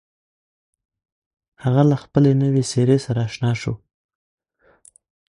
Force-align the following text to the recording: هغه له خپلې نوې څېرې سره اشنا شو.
هغه 1.63 1.81
له 1.89 1.97
خپلې 2.03 2.31
نوې 2.41 2.63
څېرې 2.71 2.97
سره 3.05 3.19
اشنا 3.27 3.51
شو. 3.61 3.73